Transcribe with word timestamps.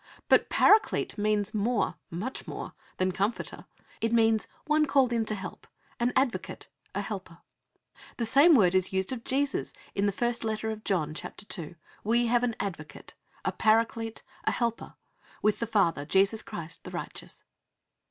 But 0.29 0.49
Paraclete 0.49 1.15
means 1.19 1.53
more, 1.53 1.93
much 2.09 2.47
more 2.47 2.73
than 2.97 3.11
Comforter. 3.11 3.67
It 4.01 4.11
means 4.11 4.47
"one 4.65 4.87
called 4.87 5.13
in 5.13 5.25
to 5.25 5.35
help: 5.35 5.67
an 5.99 6.11
advocate, 6.15 6.67
a 6.95 7.01
helper." 7.01 7.37
The 8.17 8.25
same 8.25 8.55
word 8.55 8.73
is 8.73 8.91
used 8.91 9.11
of 9.13 9.23
Jesus 9.23 9.73
in 9.93 10.09
i 10.09 10.11
John 10.83 11.15
ii. 11.15 11.21
i: 11.69 11.75
"We 12.03 12.25
have 12.25 12.41
an 12.43 12.55
Advocate," 12.59 13.13
a 13.45 13.51
Paraclete, 13.51 14.23
a 14.45 14.49
Helper, 14.51 14.95
"with 15.43 15.59
the 15.59 15.67
Father, 15.67 16.03
Jesus 16.05 16.41
Christ 16.41 16.83
the 16.83 16.89
righteous." 16.89 17.43